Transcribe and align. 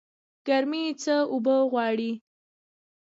ګرمي 0.47 0.83
څه 1.03 1.15
اوبه 1.31 1.55
غواړي؟ 1.71 2.11